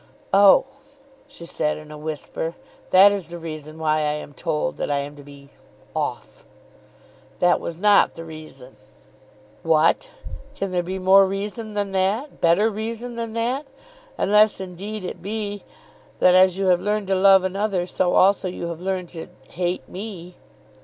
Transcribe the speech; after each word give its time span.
"Oh," 0.33 0.65
she 1.27 1.45
said, 1.45 1.77
in 1.77 1.91
a 1.91 1.95
whisper; 1.99 2.55
"that 2.89 3.11
is 3.11 3.29
the 3.29 3.37
reason 3.37 3.77
why 3.77 3.97
I 3.97 4.13
am 4.17 4.33
told 4.33 4.77
that 4.77 4.89
I 4.89 4.97
am 4.97 5.15
to 5.15 5.21
be 5.21 5.49
off." 5.95 6.43
"That 7.37 7.59
was 7.59 7.77
not 7.77 8.15
the 8.15 8.25
reason." 8.25 8.77
"What; 9.61 10.09
can 10.55 10.71
there 10.71 10.81
be 10.81 10.97
more 10.97 11.27
reason 11.27 11.75
than 11.75 11.91
that, 11.91 12.41
better 12.41 12.71
reason 12.71 13.13
than 13.15 13.33
that? 13.33 13.67
Unless, 14.17 14.59
indeed, 14.59 15.05
it 15.05 15.21
be 15.21 15.63
that 16.17 16.33
as 16.33 16.57
you 16.57 16.65
have 16.69 16.81
learned 16.81 17.05
to 17.09 17.15
love 17.15 17.43
another 17.43 17.85
so 17.85 18.15
also 18.15 18.47
you 18.47 18.69
have 18.69 18.81
learned 18.81 19.09
to 19.09 19.27
hate 19.51 19.87
me." 19.87 20.35